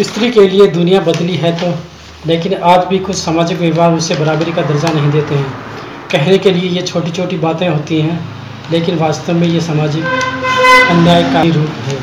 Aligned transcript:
स्त्री 0.00 0.30
के 0.32 0.40
लिए 0.48 0.66
दुनिया 0.66 1.00
बदली 1.00 1.34
है 1.36 1.50
तो 1.60 1.66
लेकिन 2.26 2.54
आज 2.64 2.84
भी 2.88 2.98
कुछ 2.98 3.16
सामाजिक 3.16 3.58
व्यवहार 3.58 3.94
उसे 3.94 4.14
बराबरी 4.14 4.52
का 4.52 4.62
दर्जा 4.62 4.92
नहीं 4.92 5.10
देते 5.12 5.34
हैं। 5.34 5.50
कहने 6.12 6.38
के 6.38 6.50
लिए 6.50 6.70
ये 6.70 6.82
छोटी 6.82 7.10
छोटी 7.10 7.36
बातें 7.38 7.68
होती 7.68 8.00
हैं, 8.00 8.18
लेकिन 8.70 8.98
वास्तव 8.98 9.32
में 9.32 9.46
ये 9.46 9.60
सामाजिक 9.60 10.04
अन्याय 10.90 11.22
का 11.32 11.40
ही 11.40 11.50
रूप 11.50 11.84
है। 11.88 11.98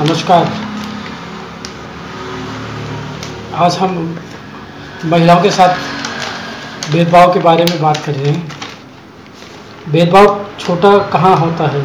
नमस्कार। 0.00 0.52
आज 3.56 3.76
हम 3.76 3.96
महिलाओं 5.06 5.42
के 5.42 5.50
साथ 5.50 6.92
भेदभाव 6.92 7.32
के 7.34 7.40
बारे 7.40 7.64
में 7.64 7.80
बात 7.82 8.04
कर 8.06 8.14
रहे 8.14 8.32
हैं। 8.32 8.48
भेदभाव 9.88 10.46
छोटा 10.60 10.96
कहाँ 11.08 11.36
होता 11.36 11.70
है? 11.70 11.84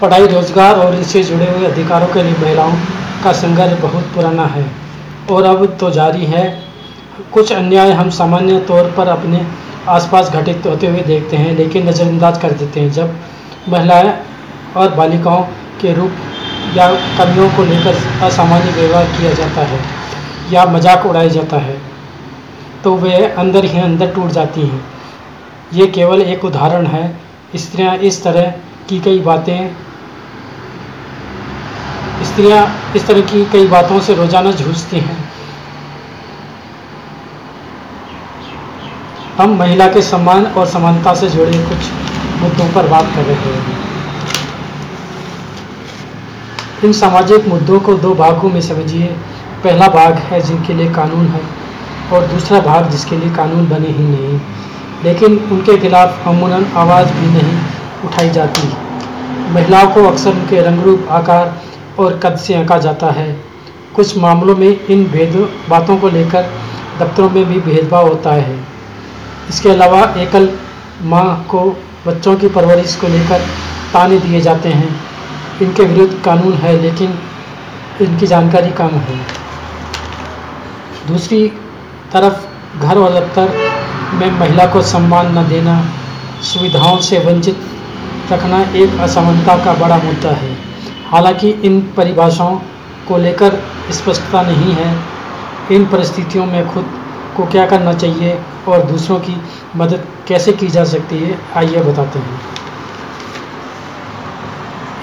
पढ़ाई 0.00 0.26
रोज़गार 0.26 0.76
और 0.76 0.94
इससे 0.94 1.22
जुड़े 1.24 1.50
हुए 1.50 1.66
अधिकारों 1.66 2.06
के 2.06 2.22
लिए 2.22 2.36
महिलाओं 2.38 2.76
का 3.22 3.32
संघर्ष 3.34 3.80
बहुत 3.80 4.04
पुराना 4.14 4.46
है 4.48 4.64
और 5.30 5.44
अब 5.46 5.66
तो 5.80 5.90
जारी 5.92 6.24
है। 6.26 6.44
कुछ 7.32 7.52
अन्याय 7.52 7.92
हम 7.92 8.10
सामान्य 8.12 8.58
तौर 8.68 8.92
पर 8.96 9.08
अपने 9.08 9.46
आसपास 9.88 10.30
घटित 10.30 10.66
होते 10.66 10.86
हुए 10.86 11.00
देखते 11.02 11.36
हैं, 11.36 11.56
लेकिन 11.56 11.88
नज़रअंदाज 11.88 12.38
कर 12.38 12.52
देते 12.52 12.80
हैं। 12.80 12.90
जब 12.92 13.14
महिलाएँ 13.68 14.12
और 14.76 14.94
बालिकाओं 14.94 15.42
के 15.80 15.92
रूप 15.94 16.12
या 16.76 16.88
कमियों 17.18 17.48
को 17.50 17.64
लेकर 17.64 17.98
असामान्य 18.24 18.70
व्यवहार 18.72 19.04
किया 19.12 19.32
जाता 19.34 19.64
है 19.64 19.78
या 20.52 20.64
मज़ाक 20.66 21.06
उड़ाया 21.06 21.28
जाता 21.30 21.56
है 21.58 21.76
तो 22.84 22.94
वे 22.96 23.16
अंदर 23.38 23.64
ही 23.64 23.80
अंदर 23.80 24.10
टूट 24.14 24.30
जाती 24.32 24.60
हैं। 24.62 24.80
ये 25.72 25.86
केवल 25.88 26.22
एक 26.22 26.44
उदाहरण 26.44 26.86
है। 26.86 27.04
स्त्रियाँ 27.56 27.96
इस 27.98 28.22
तरह 28.24 28.50
की 28.88 28.98
कई 29.00 29.20
बातें 29.20 29.70
स्त्रियाँ 32.24 32.66
इस 32.96 33.06
तरह 33.06 33.20
की 33.22 33.44
कई 33.52 33.66
बातों 33.68 34.00
से 34.00 34.14
रोज़ाना 34.14 34.50
जूझती 34.52 34.98
हैं। 34.98 35.18
हम 39.38 39.56
महिला 39.58 39.86
के 39.88 40.02
सम्मान 40.02 40.44
और 40.46 40.66
समानता 40.66 41.14
से 41.14 41.28
जुड़े 41.30 41.58
कुछ 41.64 41.90
मुद्दों 42.42 42.68
पर 42.74 42.88
बात 42.88 43.14
कर 43.14 43.24
रहे 43.24 43.54
हैं। 43.54 43.82
इन 46.84 46.92
सामाजिक 46.92 47.46
मुद्दों 47.48 47.80
को 47.80 47.94
दो 47.98 48.14
भागों 48.14 48.50
में 48.50 48.60
समझिए। 48.60 49.06
पहला 49.64 49.88
भाग 49.88 50.18
है 50.22 50.40
जिनके 50.40 50.74
लिए 50.74 50.90
कानून 50.92 51.26
है 51.26 51.40
और 52.12 52.26
दूसरा 52.26 52.60
भाग 52.60 52.90
जिसके 52.90 53.16
लिए 53.16 53.30
कानून 53.34 53.68
बने 53.68 53.88
ही 53.88 54.04
नहीं। 54.04 54.40
लेकिन 55.04 55.36
उनके 55.52 55.76
खिलाफ 55.78 56.26
अमूनन 56.28 56.66
आवाज़ 56.76 57.12
भी 57.12 57.26
नहीं 57.28 57.58
उठाई 58.04 58.30
जाती। 58.30 58.68
महिलाओं 59.52 59.88
को 59.88 60.04
अक्सर 60.08 60.30
उनके 60.30 60.60
रंग 60.60 60.82
रूप 60.82 61.06
आकार 61.10 61.54
और 61.98 62.18
कद 62.18 62.36
से 62.36 62.54
आंका 62.54 62.78
जाता 62.78 63.06
है। 63.06 63.44
कुछ 63.96 64.18
मामलों 64.18 64.56
में 64.56 64.86
इन 64.86 65.04
भेद, 65.04 65.52
बातों 65.68 65.96
को 65.96 66.08
लेकर 66.08 66.50
दफ्तरों 67.00 67.30
में 67.30 67.44
भी 67.44 67.60
भेदभाव 67.60 68.08
होता 68.08 68.32
है। 68.32 68.58
इसके 69.48 69.68
अलावा 69.68 70.14
एकल 70.16 70.50
माँ 71.02 71.46
को 71.50 71.76
बच्चों 72.06 72.36
की 72.36 72.48
परवरिश 72.48 72.96
को 72.96 73.08
लेकर 73.08 73.38
ताने 73.92 74.18
दिए 74.18 74.40
जाते 74.40 74.68
हैं। 74.68 75.00
इनके 75.62 75.82
विरुद्ध 75.82 76.22
कानून 76.24 76.52
है, 76.52 76.82
लेकिन 76.82 77.18
इनकी 78.00 78.26
जानकारी 78.26 78.70
कम 78.70 78.88
है। 78.88 79.18
दूसरी 81.08 81.48
तरफ़, 82.12 82.46
घर 82.80 82.98
और 82.98 83.10
दफ्तर 83.10 83.52
में 84.14 84.30
महिला 84.30 84.66
को 84.66 84.82
सम्मान 84.82 85.38
न 85.38 85.48
देना, 85.48 85.84
सुविधाओं 86.42 86.98
से 86.98 87.18
वंचित 87.18 87.58
रखना 88.32 88.62
एक 88.62 89.00
असमानता 89.00 89.64
का 89.64 89.74
बड़ा 89.74 89.96
मुद्दा 89.96 90.30
है। 90.30 90.53
हालाँकि 91.06 91.50
इन 91.64 91.80
परिभाषाओं 91.96 92.56
को 93.08 93.16
लेकर 93.18 93.58
स्पष्टता 93.92 94.42
नहीं 94.42 94.72
है। 94.72 94.88
इन 95.72 95.86
परिस्थितियों 95.86 96.46
में 96.46 96.68
खुद 96.68 96.90
को 97.36 97.46
क्या 97.46 97.66
करना 97.66 97.92
चाहिए 97.94 98.38
और 98.68 98.82
दूसरों 98.86 99.18
की 99.20 99.36
मदद 99.76 100.06
कैसे 100.28 100.52
की 100.52 100.66
जा 100.68 100.84
सकती 100.84 101.18
है, 101.18 101.38
आइए 101.56 101.82
बताते 101.82 102.18
हैं। 102.18 102.40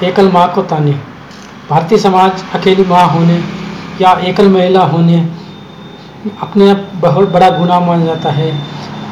एकल 0.03 0.31
माँ 0.31 0.47
को 0.53 0.61
ताने। 0.63 0.91
भारतीय 1.69 1.97
समाज 1.97 2.43
अकेली 2.55 2.83
माँ 2.83 3.07
होने 3.07 3.43
या 4.01 4.11
एकल 4.21 4.49
महिला 4.49 4.83
होने 4.85 5.19
अपने 6.41 6.69
आप 6.69 6.87
बहुत 6.95 7.29
बड़ा 7.29 7.49
गुनाह 7.49 7.79
माना 7.79 8.05
जाता 8.05 8.31
है। 8.31 8.51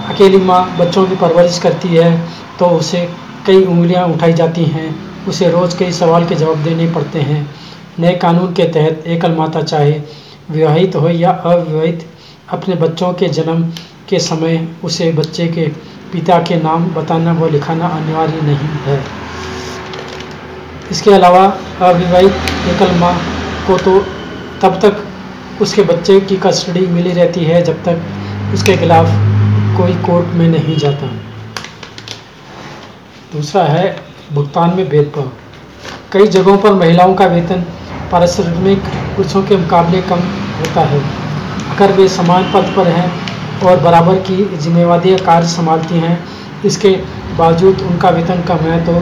अकेली 0.09 0.37
माँ 0.37 0.61
बच्चों 0.77 1.05
की 1.07 1.15
परवरिश 1.15 1.59
करती 1.59 1.87
है 1.87 2.11
तो 2.59 2.65
उसे 2.77 3.01
कई 3.47 3.63
उंगलियाँ 3.63 4.05
उठाई 4.07 4.33
जाती 4.33 4.63
हैं, 4.65 4.95
उसे 5.27 5.49
रोज़ 5.51 5.77
कई 5.77 5.91
सवाल 5.91 6.25
के 6.25 6.35
जवाब 6.35 6.63
देने 6.63 6.91
पड़ते 6.93 7.19
हैं। 7.21 7.47
नए 7.99 8.15
कानून 8.15 8.53
के 8.53 8.63
तहत 8.63 9.03
एकल 9.07 9.31
माता 9.31 9.61
चाहे 9.61 10.01
विवाहित 10.51 10.95
हो 10.95 11.09
या 11.09 11.31
अविवाहित, 11.31 12.05
अपने 12.49 12.75
बच्चों 12.75 13.13
के 13.13 13.29
जन्म 13.29 13.63
के 14.09 14.19
समय 14.19 14.67
उसे 14.83 15.11
बच्चे 15.11 15.47
के 15.47 15.67
पिता 16.11 16.39
के 16.39 16.55
नाम 16.55 16.85
बताना 16.93 17.33
व 17.33 17.49
लिखाना 17.49 17.87
अनिवार्य 17.87 18.41
नहीं 18.41 18.69
है। 18.85 19.03
इसके 20.91 21.11
अलावा 21.11 21.43
अविवाहित 21.81 22.31
एकल 22.69 22.95
माँ 22.99 23.13
को 23.67 23.77
तो 23.77 23.99
तब 24.61 24.79
तक 24.83 25.61
उसके 25.61 25.81
बच्चे 25.83 26.19
की 26.21 26.37
कस्टडी 26.37 26.85
मिली 26.87 27.11
रहती 27.11 27.43
है 27.43 27.61
जब 27.63 27.83
तक 27.83 28.53
उसके 28.53 28.77
खिलाफ 28.77 29.09
कोई 29.77 29.93
कोर्ट 30.05 30.33
में 30.35 30.47
नहीं 30.47 30.77
जाता। 30.77 31.09
दूसरा 33.33 33.63
है 33.63 33.83
भुगतान 34.33 34.73
में 34.75 34.87
भेदभाव। 34.89 35.29
कई 36.13 36.27
जगहों 36.27 36.57
पर 36.57 36.73
महिलाओं 36.73 37.13
का 37.13 37.25
वेतन 37.25 37.61
पारिश्रमिक 38.11 38.87
पुरुषों 39.15 39.41
के 39.43 39.57
मुकाबले 39.57 40.01
कम 40.01 40.21
होता 40.59 40.81
है। 40.83 41.01
अगर 41.71 41.91
वे 41.91 42.07
समान 42.07 42.51
पद 42.53 42.73
पर 42.77 42.87
हैं 42.87 43.11
और 43.61 43.79
बराबर 43.79 44.15
की 44.29 44.37
जिम्मेवारी 44.57 45.15
कार्य 45.19 45.47
संभालती 45.47 45.99
हैं, 45.99 46.17
इसके 46.65 46.95
बावजूद 47.37 47.81
उनका 47.81 48.09
वेतन 48.09 48.41
कम 48.47 48.65
है 48.65 48.83
तो 48.85 48.99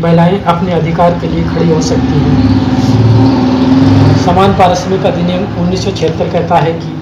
महिलाएँ 0.00 0.42
अपने 0.46 0.72
अधिकार 0.72 1.18
के 1.18 1.28
लिए 1.28 1.44
खड़ी 1.44 1.68
हो 1.72 1.80
सकती 1.82 2.20
हैं। 2.20 2.34
समान 4.24 4.58
पारिश्रमिक 4.58 5.06
अधिनियम 5.06 5.60
उन्नीस 5.62 5.84
सौ 5.84 5.90
छिहत्तर 5.92 6.28
कहता 6.30 6.56
है 6.58 6.72
कि 6.74 7.00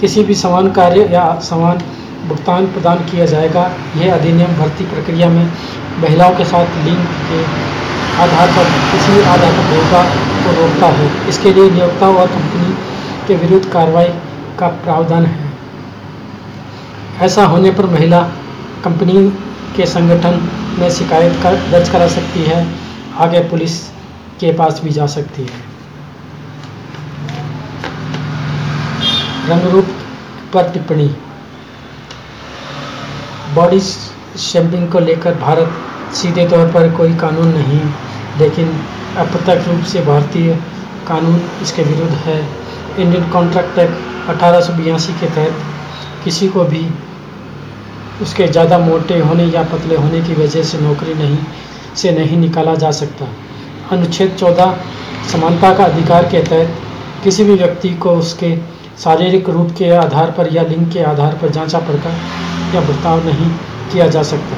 किसी 0.00 0.22
भी 0.24 0.34
समान 0.36 0.70
कार्य 0.72 1.08
या 1.12 1.24
समान 1.44 1.80
भुगतान 2.28 2.66
प्रदान 2.68 2.98
किया 3.04 3.26
जाएगा। 3.26 3.64
यह 3.96 4.14
अधिनियम 4.14 4.54
भर्ती 4.56 4.84
प्रक्रिया 4.86 5.28
में 5.28 5.44
महिलाओं 6.00 6.34
के 6.34 6.44
साथ 6.44 6.76
लिंग 6.84 7.04
के 7.28 7.42
आधार 8.22 8.48
पर 8.48 8.70
किसी 8.90 9.20
आधार 9.22 9.52
पर 9.52 9.64
भेदभाव 9.66 10.08
को 10.44 10.52
रोकता 10.52 10.86
है, 10.88 11.28
इसके 11.28 11.52
लिए 11.52 11.70
नियोक्ता 11.70 12.08
और 12.08 12.26
कंपनी 12.28 12.74
के 13.26 13.34
विरुद्ध 13.36 13.68
कार्रवाई 13.72 14.08
का 14.58 14.68
प्रावधान 14.84 15.26
है। 15.26 15.52
ऐसा 17.20 17.44
होने 17.46 17.70
पर 17.70 17.86
महिला 17.86 18.20
कंपनी 18.84 19.28
के 19.76 19.86
संगठन 19.86 20.48
में 20.78 20.90
शिकायत 20.90 21.40
कर, 21.42 21.56
दर्ज 21.70 21.88
करा 21.88 22.08
सकती 22.08 22.42
है। 22.42 22.66
आगे 23.18 23.40
पुलिस 23.44 23.80
के 24.40 24.52
पास 24.52 24.80
भी 24.84 24.90
जा 24.90 25.06
सकती 25.06 25.42
है। 25.42 25.66
रंग 29.48 29.70
रूप 29.72 29.88
पर 30.54 30.70
टिप्पणी। 30.72 31.08
बॉडी 33.54 33.80
शेमिंग 33.80 34.88
को 34.92 34.98
लेकर 35.00 35.34
भारत 35.36 36.14
सीधे 36.16 36.46
तौर 36.48 36.66
पर 36.72 36.90
कोई 36.96 37.14
कानून 37.16 37.48
नहीं, 37.48 37.80
लेकिन 38.36 38.68
अप्रत्यक्ष 39.18 39.68
रूप 39.68 39.82
से 39.84 40.00
भारतीय 40.04 40.54
कानून 41.08 41.40
इसके 41.62 41.82
विरुद्ध 41.84 42.14
है। 42.16 42.38
इंडियन 42.98 43.28
कॉन्ट्रैक्ट 43.30 43.78
एक्ट 43.78 44.30
अठारह 44.30 44.60
सौ 44.60 44.72
बयासी 44.74 45.12
के 45.20 45.26
तहत 45.28 46.24
किसी 46.24 46.48
को 46.48 46.64
भी 46.64 46.86
उसके 48.22 48.46
ज़्यादा 48.48 48.78
मोटे 48.78 49.18
होने 49.20 49.44
या 49.46 49.62
पतले 49.72 49.96
होने 49.96 50.20
की 50.22 50.34
वजह 50.34 50.62
से 50.62 50.78
नौकरी 50.78 51.14
नहीं, 51.14 51.38
से 51.96 52.10
नहीं 52.12 52.36
निकाला 52.38 52.74
जा 52.74 52.90
सकता। 52.92 53.26
अनुच्छेद 53.92 54.36
14 54.36 54.74
समानता 55.32 55.72
का 55.74 55.84
अधिकार 55.84 56.28
के 56.30 56.42
तहत 56.44 57.22
किसी 57.24 57.44
भी 57.44 57.54
व्यक्ति 57.54 57.94
को 57.96 58.10
उसके 58.16 58.56
शारीरिक 59.04 59.48
रूप 59.48 59.70
के 59.78 59.90
आधार 59.96 60.30
पर 60.30 60.52
या 60.52 60.62
लिंग 60.64 60.90
के 60.92 61.02
आधार 61.04 61.38
पर 61.42 61.50
जांचा 61.50 61.78
पड़कर 61.80 62.47
या 62.68 62.80
बर्ताव 62.82 63.24
नहीं 63.24 63.50
किया 63.92 64.06
जा 64.08 64.22
सकता। 64.24 64.56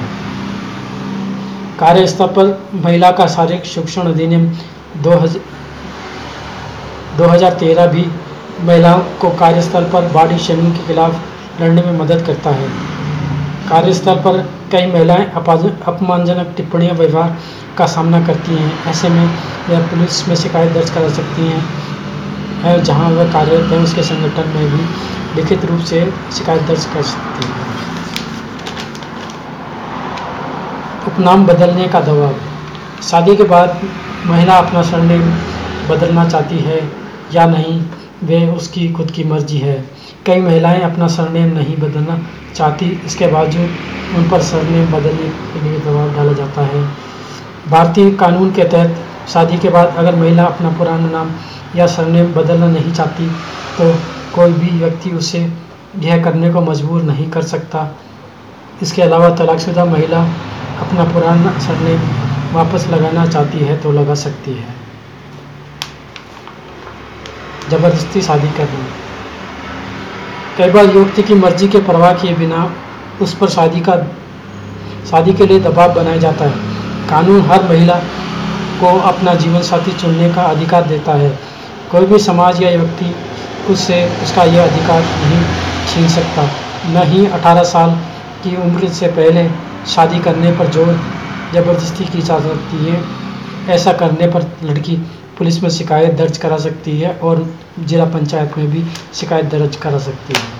कार्यस्थल 1.78 2.26
पर 2.36 2.46
महिला 2.76 3.10
का 3.12 3.26
शारीरिक 3.28 3.64
शिक्षण 3.66 4.08
अधिनियम 4.08 4.46
दो 5.02 5.12
हज़ार 7.28 7.52
तेरह 7.54 7.86
भी 7.88 8.04
महिलाओं 8.60 9.00
को 9.20 9.30
कार्यस्थल 9.36 9.84
पर 9.92 10.08
बॉडी 10.12 10.38
शेमिंग 10.40 10.72
के 10.74 10.86
खिलाफ 10.86 11.60
लड़ने 11.60 11.82
में 11.82 11.98
मदद 11.98 12.22
करता 12.26 12.50
है। 12.52 12.68
कार्यस्थल 13.68 14.16
पर 14.24 14.38
कई 14.72 14.86
महिलाएँ 14.88 15.24
अपमानजनक 15.34 16.52
टिप्पणियाँ 16.56 16.94
व्यवहार 16.96 17.36
का 17.78 17.86
सामना 17.86 18.20
करती 18.26 18.52
हैं। 18.54 18.72
ऐसे 18.90 19.08
में 19.08 19.26
वह 19.68 19.86
पुलिस 19.88 20.14
में 20.28 20.36
शिकायत 20.36 20.72
दर्ज 20.72 20.90
करा 20.90 21.08
सकती 21.10 21.42
हैं, 21.44 21.62
है 22.62 22.72
जहाँ 22.84 23.08
वह 23.10 23.32
कार्यरत 23.32 23.72
है 23.72 23.78
उसके 23.80 24.02
संगठन 24.04 24.46
में 24.56 24.66
भी 24.70 24.82
लिखित 25.36 25.64
रूप 25.64 25.80
से 25.86 25.98
शिकायत 26.32 26.62
दर्ज 26.68 26.84
कर 26.94 27.02
सकती 27.04 27.42
है। 27.48 27.59
उपनाम 31.08 31.44
बदलने 31.46 31.86
का 31.88 32.00
दबाव 32.00 32.34
शादी 33.02 33.34
के 33.36 33.44
बाद 33.44 33.80
महिला 34.26 34.54
अपना 34.56 34.82
सरनेम 34.82 35.22
बदलना 35.88 36.28
चाहती 36.28 36.58
है 36.58 36.80
या 37.34 37.46
नहीं, 37.46 37.80
वे 38.24 38.46
उसकी 38.48 38.88
खुद 38.92 39.10
की 39.10 39.24
मर्ज़ी 39.24 39.58
है। 39.58 39.76
कई 40.26 40.40
महिलाएँ 40.40 40.80
अपना 40.82 41.06
सरनेम 41.08 41.52
नहीं 41.54 41.76
बदलना 41.76 42.18
चाहती, 42.54 42.86
इसके 43.06 43.26
बावजूद 43.26 43.70
उन 44.16 44.28
पर 44.30 44.42
सरनेम 44.42 44.92
बदलने 44.92 45.28
के 45.52 45.60
लिए 45.60 45.78
दबाव 45.80 46.14
डाला 46.16 46.32
जाता 46.32 46.62
है। 46.64 46.84
भारतीय 47.70 48.10
कानून 48.16 48.50
के 48.52 48.64
तहत 48.66 49.28
शादी 49.32 49.58
के 49.58 49.68
बाद 49.68 49.94
अगर 49.96 50.16
महिला 50.16 50.44
अपना 50.44 50.70
पुराना 50.78 51.10
नाम 51.10 51.30
या 51.76 51.86
सरनेम 51.86 52.32
बदलना 52.34 52.66
नहीं 52.68 52.92
चाहती 52.92 53.30
तो 53.78 53.92
कोई 54.34 54.52
भी 54.52 54.78
व्यक्ति 54.78 55.10
उसे 55.16 55.40
यह 56.00 56.22
करने 56.24 56.52
को 56.52 56.60
मजबूर 56.60 57.02
नहीं 57.02 57.30
कर 57.30 57.42
सकता। 57.44 57.88
इसके 58.82 59.02
अलावा 59.02 59.28
तलाकशुदा 59.36 59.84
महिला 59.84 60.22
अपना 60.80 61.04
पुराना 61.04 61.58
सरनेम 61.60 62.00
वापस 62.52 62.86
लगाना 62.90 63.26
चाहती 63.26 63.58
है 63.60 63.76
तो 63.80 63.92
लगा 63.92 64.14
सकती 64.16 64.52
है। 64.52 64.78
ज़बरदस्ती 67.70 68.20
शादी 68.22 68.48
करना 68.50 68.86
कई 70.58 70.70
बार 70.70 70.94
युवती 70.94 71.22
की 71.22 71.34
मर्ज़ी 71.34 71.68
के 71.68 71.78
परवाह 71.82 72.12
किए 72.14 72.34
बिना 72.34 72.64
उस 73.22 73.34
पर 73.34 73.48
शादी 73.48 73.80
का, 73.80 73.96
शादी 75.10 75.32
के 75.32 75.46
लिए 75.46 75.60
दबाव 75.60 75.94
बनाया 75.94 76.16
जाता 76.18 76.44
है। 76.44 77.08
कानून 77.10 77.40
हर 77.42 77.62
महिला 77.64 77.94
को 78.80 78.98
अपना 79.08 79.34
जीवन 79.34 79.62
साथी 79.62 79.92
चुनने 79.92 80.28
का 80.34 80.42
अधिकार 80.44 80.82
देता 80.86 81.12
है। 81.14 81.30
कोई 81.90 82.06
भी 82.06 82.18
समाज 82.18 82.62
या 82.62 82.70
व्यक्ति 82.72 83.14
उससे, 83.70 84.04
उसका 84.22 84.44
यह 84.44 84.64
अधिकार 84.64 85.00
नहीं 85.00 85.42
छीन 85.88 86.08
सकता। 86.08 86.42
न 86.88 87.02
ही 87.06 87.26
18 87.28 87.64
साल 87.64 87.90
की 88.44 88.56
उम्र 88.56 88.88
से 88.90 89.06
पहले 89.16 89.42
शादी 89.86 90.18
करने 90.20 90.52
पर 90.52 90.70
ज़ोर 90.72 90.92
ज़बरदस्ती 91.54 92.04
की 92.06 92.22
जा 92.22 92.38
सकती 92.40 92.84
है। 92.84 93.02
ऐसा 93.68 93.92
करने 93.94 94.26
पर 94.26 94.46
लड़की 94.64 94.96
पुलिस 95.38 95.62
में 95.62 95.68
शिकायत 95.70 96.14
दर्ज 96.14 96.36
करा 96.38 96.56
सकती 96.58 96.98
है 96.98 97.12
और 97.18 97.46
जिला 97.80 98.04
पंचायत 98.06 98.56
में 98.58 98.70
भी 98.70 98.84
शिकायत 99.14 99.46
दर्ज 99.50 99.76
करा 99.76 99.98
सकती 99.98 100.34
है। 100.34 100.58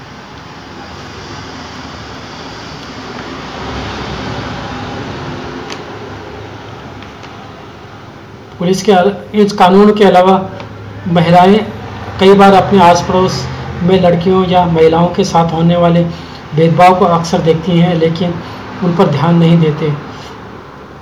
पुलिस 8.59 8.83
के 8.89 8.93
इस 9.43 9.53
कानून 9.53 9.93
के 9.95 10.05
अलावा 10.05 10.39
महिलाएँ 11.09 11.59
कई 12.21 12.35
बार 12.35 12.55
अपने 12.55 12.81
आस 12.83 13.05
पड़ोस 13.09 13.45
में 13.83 14.01
लड़कियों 14.01 14.45
या 14.47 14.65
महिलाओं 14.69 15.07
के 15.09 15.25
साथ 15.25 15.53
होने 15.53 15.77
वाले 15.77 16.03
भेदभाव 16.55 16.99
को 16.99 17.05
अक्सर 17.07 17.39
देखती 17.43 17.79
हैं, 17.79 17.95
लेकिन 17.95 18.35
उन 18.85 18.95
पर 18.97 19.07
ध्यान 19.09 19.37
नहीं 19.37 19.59
देते। 19.59 19.93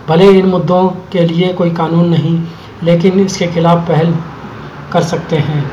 भले 0.08 0.28
इन 0.30 0.46
मुद्दों 0.46 0.86
के 1.12 1.24
लिए 1.24 1.52
कोई 1.52 1.70
कानून 1.72 2.08
नहीं, 2.08 2.40
लेकिन 2.82 3.20
इसके 3.20 3.46
खिलाफ 3.46 3.86
पहल 3.88 4.14
कर 4.92 5.02
सकते 5.04 5.36
हैं। 5.38 5.64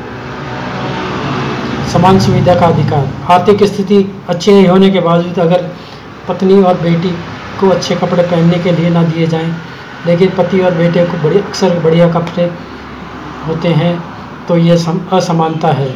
समान 1.92 2.18
सुविधा 2.20 2.54
का 2.54 2.66
अधिकार। 2.66 3.08
आर्थिक 3.30 3.62
स्थिति 3.64 4.04
अच्छी 4.28 4.52
नहीं 4.52 4.66
होने 4.68 4.90
के 4.90 5.00
बावजूद 5.00 5.38
अगर 5.38 5.70
पत्नी 6.28 6.60
और 6.62 6.80
बेटी 6.80 7.10
को 7.60 7.68
अच्छे 7.68 7.94
कपड़े 7.96 8.22
पहनने 8.22 8.58
के 8.58 8.72
लिए 8.72 8.90
ना 8.90 9.02
दिए 9.04 9.26
जाएँ, 9.26 9.54
लेकिन 10.06 10.30
पति 10.38 10.60
और 10.60 10.74
बेटे 10.74 11.04
को 11.04 11.22
बड़ी, 11.22 11.38
अक्सर 11.38 11.78
बढ़िया 11.80 12.08
कपड़े 12.12 12.50
होते 13.46 13.68
हैं 13.70 13.98
तो 14.48 14.56
ये 14.56 14.72
असमानता 15.12 15.68
है। 15.70 15.88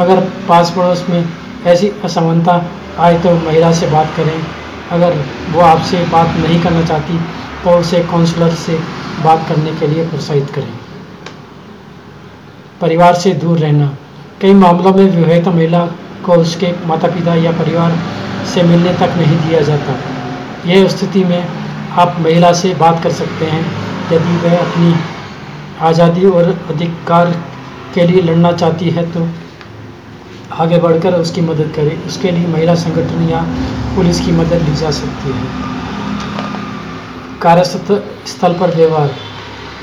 अगर 0.00 0.20
पास 0.48 0.72
पड़ोस 0.76 1.04
में 1.10 1.28
ऐसी 1.66 1.90
असमानता 2.04 2.62
आए 2.98 3.18
तो 3.20 3.34
महिला 3.36 3.72
से 3.72 3.86
बात 3.86 4.12
करें। 4.16 4.65
अगर 4.92 5.14
वो 5.52 5.60
आपसे 5.62 6.04
बात 6.10 6.36
नहीं 6.38 6.60
करना 6.62 6.82
चाहती 6.84 7.18
तो 7.64 7.70
उसे 7.78 8.00
काउंसलर 8.10 8.50
से 8.56 8.78
बात 9.24 9.48
करने 9.48 9.72
के 9.76 9.86
लिए 9.86 10.06
प्रोत्साहित 10.08 10.50
करें। 10.50 10.72
परिवार 12.80 13.14
से 13.16 13.32
दूर 13.36 13.58
रहना। 13.58 13.86
कई 14.40 14.54
मामलों 14.54 14.92
में 14.94 15.04
विवाहित 15.06 15.48
महिला 15.50 15.84
को 16.24 16.34
उसके 16.36 16.72
माता 16.86 17.08
पिता 17.08 17.34
या 17.36 17.52
परिवार 17.54 17.98
से 18.46 18.62
मिलने 18.64 18.92
तक 18.94 19.14
नहीं 19.18 19.38
दिया 19.38 19.60
जाता। 19.62 19.94
यह 20.66 20.88
स्थिति 20.88 21.24
में 21.24 21.42
आप 21.96 22.16
महिला 22.20 22.52
से 22.54 22.74
बात 22.76 23.02
कर 23.02 23.12
सकते 23.14 23.44
हैं, 23.46 23.64
यदि 24.12 24.36
वह 24.38 24.56
अपनी 24.58 24.94
आज़ादी 25.82 26.26
और 26.28 26.48
अधिकार 26.70 27.30
के 27.94 28.06
लिए 28.06 28.22
लड़ना 28.22 28.52
चाहती 28.54 28.90
है 28.90 29.10
तो 29.12 29.28
आगे 30.54 30.78
बढ़कर 30.78 31.14
उसकी 31.14 31.40
मदद 31.42 31.72
करें। 31.76 32.04
उसके 32.04 32.30
लिए 32.30 32.46
महिला 32.48 32.74
संगठन 32.76 33.28
या 33.30 33.44
पुलिस 33.96 34.20
की 34.20 34.32
मदद 34.32 34.62
ली 34.62 34.74
जा 34.76 34.90
सकती 34.90 35.32
है। 35.32 35.44
कार्यस्थल 37.42 38.52
पर 38.52 38.74
व्यवहार। 38.76 39.10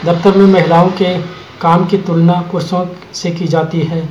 दफ्तर 0.06 0.38
में 0.38 0.46
महिलाओं 0.46 0.90
के 0.92 1.18
काम 1.62 1.86
की 1.86 1.98
तुलना 1.98 2.34
पुरुषों 2.52 2.86
से 3.14 3.32
की 3.32 3.48
जाती 3.48 3.82
है। 3.84 4.10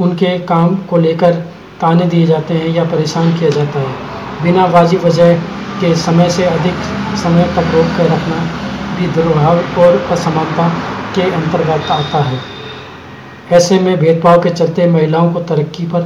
उनके 0.00 0.38
काम 0.46 0.76
को 0.90 0.96
लेकर 0.96 1.32
ताने 1.80 2.06
दिए 2.06 2.26
जाते 2.26 2.54
हैं 2.54 2.68
या 2.68 2.84
परेशान 2.84 3.32
किया 3.38 3.50
जाता 3.50 3.80
है। 3.80 3.94
बिना 4.42 4.64
वाजिब 4.66 5.04
वजह 5.04 5.34
के 5.80 5.94
समय 5.96 6.30
से 6.30 6.44
अधिक 6.44 6.74
समय 7.16 7.44
तक 7.56 7.74
रोक 7.74 7.96
कर 7.96 8.04
रखना 8.04 8.38
भी 8.96 9.06
दुर्भाव 9.06 9.80
और 9.80 10.00
असमानता 10.10 10.68
के 11.14 11.30
अंतर्गत 11.32 11.90
आता 11.90 12.22
है। 12.22 12.38
ऐसे 13.52 13.78
में 13.78 13.96
भेदभाव 13.96 14.42
के 14.42 14.50
चलते 14.50 14.86
महिलाओं 14.86 15.32
को 15.32 15.40
तरक्की 15.40 15.86
पर 15.86 16.02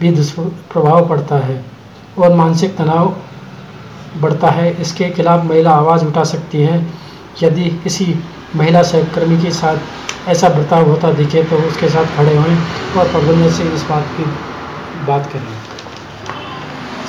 भी 0.00 0.10
दुष्प्रभाव 0.10 1.08
पड़ता 1.08 1.36
है। 1.36 1.71
और 2.18 2.34
मानसिक 2.34 2.76
तनाव 2.76 3.14
बढ़ता 4.20 4.50
है। 4.50 4.70
इसके 4.80 5.10
खिलाफ 5.10 5.44
महिला 5.44 5.70
आवाज़ 5.70 6.04
उठा 6.04 6.24
सकती 6.24 6.62
है। 6.62 6.86
यदि 7.42 7.64
किसी 7.84 8.14
महिला 8.56 8.82
सहकर्मी 8.82 9.40
के 9.42 9.50
साथ 9.50 10.28
ऐसा 10.28 10.48
बर्ताव 10.48 10.88
होता 10.88 11.12
दिखे 11.12 11.42
तो 11.42 11.56
उसके 11.58 11.88
साथ 11.88 12.16
खड़े 12.16 12.36
हों 12.36 12.56
और 12.98 13.08
प्रबंधन 13.08 13.50
से 13.50 13.64
इस 13.64 13.82
बात 13.82 14.06
की 14.16 14.24
बात 15.06 15.30
करें। 15.32 15.46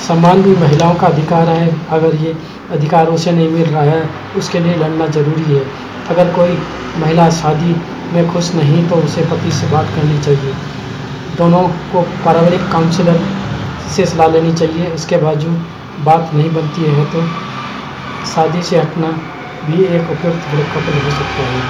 सम्मान 0.08 0.42
भी 0.42 0.56
महिलाओं 0.56 0.94
का 0.94 1.06
अधिकार 1.06 1.48
है। 1.48 1.68
अगर 1.90 2.14
ये 2.16 2.34
अधिकार 2.70 3.06
उसे 3.06 3.32
नहीं 3.32 3.48
मिल 3.48 3.64
रहा 3.64 3.82
है, 3.82 4.08
उसके 4.36 4.58
लिए 4.58 4.74
लड़ना 4.74 5.06
ज़रूरी 5.06 5.54
है। 5.54 5.62
अगर 6.10 6.32
कोई 6.32 6.58
महिला 6.98 7.28
शादी 7.30 7.76
में 8.12 8.32
खुश 8.32 8.54
नहीं 8.54 8.88
तो 8.88 8.96
उसे 8.96 9.22
पति 9.22 9.52
से 9.52 9.66
बात 9.66 9.86
करनी 9.96 10.18
चाहिए। 10.18 10.54
दोनों 11.36 11.62
को 11.92 12.02
पारिवारिक 12.24 12.68
काउंसलर 12.72 13.20
से 13.86 14.06
सलाह 14.06 14.28
लेनी 14.28 14.52
चाहिए। 14.54 14.86
इसके 14.94 15.16
बावजूद 15.18 15.58
बात 16.04 16.30
नहीं 16.34 16.50
बनती 16.52 16.82
है 16.84 17.04
तो 17.10 17.22
शादी 18.24 18.62
से 18.62 18.78
हटना 18.78 19.10
भी 19.62 19.84
एक 19.96 20.10
उपयुक्त 20.10 20.48
कपल 20.74 20.98
हो 21.04 21.10
सकता 21.10 21.42
है। 21.44 21.62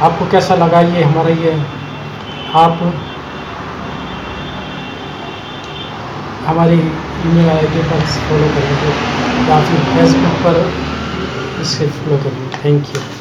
आपको 0.00 0.26
कैसा 0.30 0.54
लगा 0.54 0.80
ये 0.80 1.02
हमारा 1.02 1.30
ये? 1.44 1.52
आप 2.54 2.78
हमारी 6.46 6.78
ईमेल 6.78 7.48
आईडी 7.50 7.82
पर 7.90 8.00
फॉलो 8.28 8.48
करेंगे। 8.54 8.92
या 9.50 9.60
फिर 9.64 9.80
फेसबुक 9.94 10.42
पर 10.44 10.56
इसे 11.62 11.86
फॉलो 11.88 12.16
करेंगे 12.24 12.64
थैंक 12.64 12.94
यू 12.94 13.17